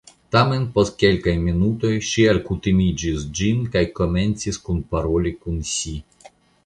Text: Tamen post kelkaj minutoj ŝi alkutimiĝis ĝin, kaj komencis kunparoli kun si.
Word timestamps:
Tamen 0.35 0.63
post 0.77 0.95
kelkaj 1.01 1.33
minutoj 1.41 1.91
ŝi 2.07 2.25
alkutimiĝis 2.31 3.27
ĝin, 3.41 3.61
kaj 3.77 3.85
komencis 4.01 4.59
kunparoli 4.67 5.35
kun 5.45 5.61
si. 5.75 5.95